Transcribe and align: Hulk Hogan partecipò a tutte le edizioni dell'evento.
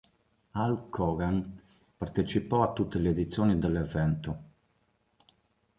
Hulk 0.53 0.95
Hogan 0.97 1.61
partecipò 1.95 2.63
a 2.63 2.73
tutte 2.73 2.97
le 2.97 3.09
edizioni 3.11 3.59
dell'evento. 3.59 4.41